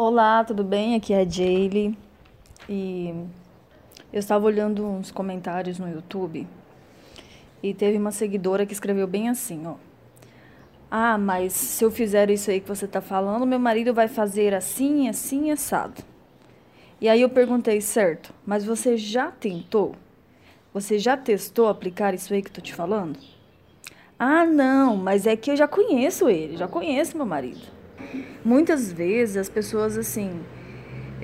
[0.00, 0.94] Olá, tudo bem?
[0.94, 1.98] Aqui é a Jaylee
[2.68, 3.12] e
[4.12, 6.46] eu estava olhando uns comentários no YouTube
[7.60, 9.74] e teve uma seguidora que escreveu bem assim, ó.
[10.88, 14.54] Ah, mas se eu fizer isso aí que você está falando, meu marido vai fazer
[14.54, 16.00] assim, assim, assado.
[17.00, 19.96] E aí eu perguntei, certo, mas você já tentou?
[20.72, 23.18] Você já testou aplicar isso aí que tô te falando?
[24.16, 27.77] Ah, não, mas é que eu já conheço ele, já conheço meu marido.
[28.44, 30.40] Muitas vezes as pessoas assim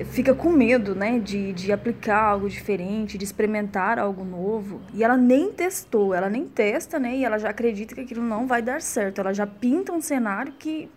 [0.03, 5.15] fica com medo, né, de, de aplicar algo diferente, de experimentar algo novo, e ela
[5.15, 8.81] nem testou, ela nem testa, né, e ela já acredita que aquilo não vai dar
[8.81, 10.89] certo, ela já pinta um cenário que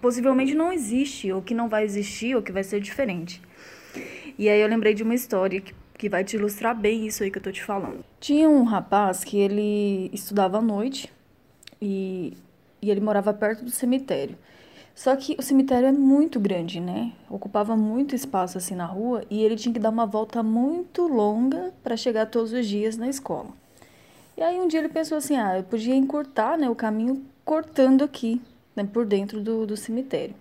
[0.00, 3.42] possivelmente não existe, ou que não vai existir, ou que vai ser diferente.
[4.38, 7.30] E aí eu lembrei de uma história que, que vai te ilustrar bem isso aí
[7.32, 8.04] que eu tô te falando.
[8.20, 11.12] Tinha um rapaz que ele estudava à noite,
[11.82, 12.36] e,
[12.80, 14.36] e ele morava perto do cemitério.
[14.98, 17.12] Só que o cemitério é muito grande, né?
[17.30, 21.72] Ocupava muito espaço assim na rua e ele tinha que dar uma volta muito longa
[21.84, 23.50] para chegar todos os dias na escola.
[24.36, 28.02] E aí um dia ele pensou assim: ah, eu podia encurtar né, o caminho cortando
[28.02, 28.42] aqui,
[28.74, 30.34] né, por dentro do, do cemitério.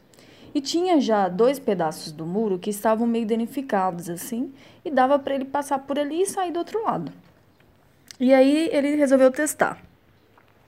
[0.56, 4.52] E tinha já dois pedaços do muro que estavam meio danificados assim,
[4.84, 7.14] e dava para ele passar por ali e sair do outro lado.
[8.20, 9.80] E aí ele resolveu testar.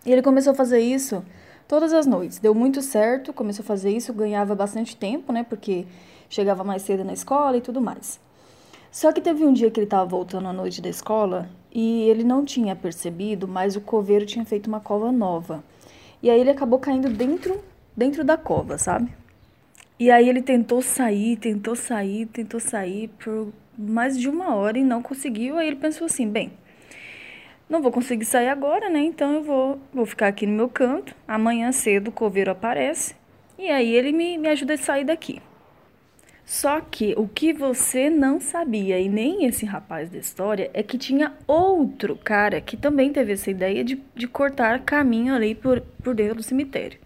[0.05, 1.25] E ele começou a fazer isso
[1.69, 2.39] todas as noites.
[2.39, 5.45] Deu muito certo, começou a fazer isso, ganhava bastante tempo, né?
[5.47, 5.85] Porque
[6.27, 8.19] chegava mais cedo na escola e tudo mais.
[8.91, 12.23] Só que teve um dia que ele estava voltando à noite da escola e ele
[12.23, 15.63] não tinha percebido, mas o coveiro tinha feito uma cova nova.
[16.23, 17.63] E aí ele acabou caindo dentro,
[17.95, 19.13] dentro da cova, sabe?
[19.99, 24.83] E aí ele tentou sair, tentou sair, tentou sair por mais de uma hora e
[24.83, 25.59] não conseguiu.
[25.59, 26.51] Aí ele pensou assim, bem,
[27.69, 28.99] não vou conseguir sair agora, né?
[28.99, 31.15] Então eu vou, vou ficar aqui no meu canto.
[31.27, 33.15] Amanhã cedo o coveiro aparece
[33.57, 35.41] e aí ele me, me ajuda a sair daqui.
[36.45, 40.97] Só que o que você não sabia, e nem esse rapaz da história, é que
[40.97, 46.15] tinha outro cara que também teve essa ideia de, de cortar caminho ali por, por
[46.15, 46.97] dentro do cemitério.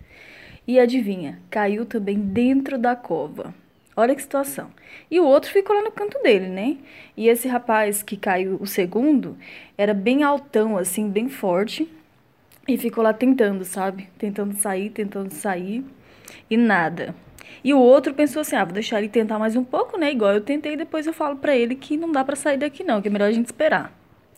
[0.65, 3.53] E adivinha, caiu também dentro da cova.
[3.95, 4.71] Olha que situação.
[5.09, 6.77] E o outro ficou lá no canto dele, né?
[7.15, 9.37] E esse rapaz que caiu, o segundo,
[9.77, 11.87] era bem altão, assim, bem forte.
[12.67, 14.09] E ficou lá tentando, sabe?
[14.17, 15.85] Tentando sair, tentando sair.
[16.49, 17.13] E nada.
[17.63, 20.11] E o outro pensou assim: ah, vou deixar ele tentar mais um pouco, né?
[20.11, 23.01] Igual eu tentei, depois eu falo para ele que não dá para sair daqui, não,
[23.01, 23.93] que é melhor a gente esperar.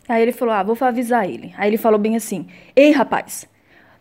[0.07, 1.53] Aí ele falou: ah, vou avisar ele.
[1.57, 3.47] Aí ele falou bem assim: ei, rapaz,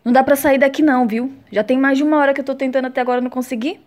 [0.03, 1.33] não dá para sair daqui, não, viu?
[1.51, 3.79] Já tem mais de uma hora que eu tô tentando até agora não consegui.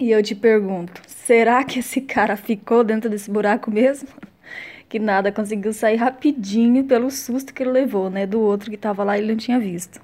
[0.00, 4.08] E eu te pergunto, será que esse cara ficou dentro desse buraco mesmo?
[4.88, 8.24] Que nada, conseguiu sair rapidinho pelo susto que ele levou, né?
[8.26, 10.00] Do outro que estava lá e ele não tinha visto.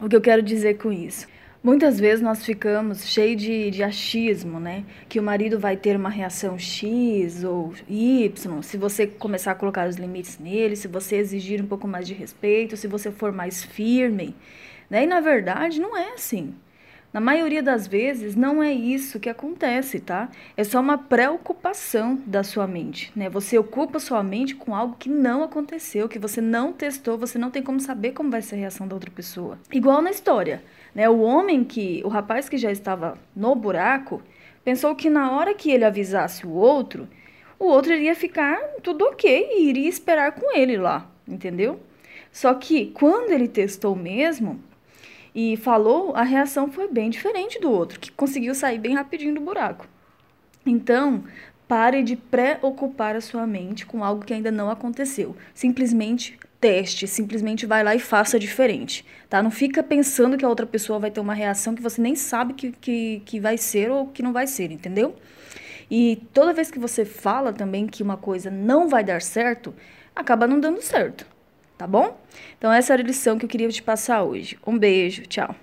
[0.00, 1.28] O que eu quero dizer com isso?
[1.62, 4.84] Muitas vezes nós ficamos cheios de, de achismo, né?
[5.08, 9.88] Que o marido vai ter uma reação X ou Y, se você começar a colocar
[9.88, 13.62] os limites nele, se você exigir um pouco mais de respeito, se você for mais
[13.62, 14.34] firme.
[14.88, 15.04] Né?
[15.04, 16.52] E na verdade não é assim.
[17.12, 20.28] Na maioria das vezes, não é isso que acontece, tá?
[20.56, 23.28] É só uma preocupação da sua mente, né?
[23.28, 27.50] Você ocupa sua mente com algo que não aconteceu, que você não testou, você não
[27.50, 29.58] tem como saber como vai ser a reação da outra pessoa.
[29.72, 30.62] Igual na história,
[30.94, 31.08] né?
[31.08, 34.22] O homem que, o rapaz que já estava no buraco,
[34.64, 37.08] pensou que na hora que ele avisasse o outro,
[37.58, 41.80] o outro iria ficar tudo ok e iria esperar com ele lá, entendeu?
[42.30, 44.60] Só que quando ele testou mesmo,
[45.34, 49.40] e falou, a reação foi bem diferente do outro, que conseguiu sair bem rapidinho do
[49.40, 49.86] buraco.
[50.66, 51.24] Então,
[51.68, 55.36] pare de preocupar a sua mente com algo que ainda não aconteceu.
[55.54, 59.42] Simplesmente teste, simplesmente vai lá e faça diferente, tá?
[59.42, 62.52] Não fica pensando que a outra pessoa vai ter uma reação que você nem sabe
[62.52, 65.16] que, que, que vai ser ou que não vai ser, entendeu?
[65.90, 69.74] E toda vez que você fala também que uma coisa não vai dar certo,
[70.14, 71.26] acaba não dando certo
[71.80, 72.14] tá bom?
[72.58, 74.58] Então essa era a lição que eu queria te passar hoje.
[74.66, 75.54] Um beijo, tchau.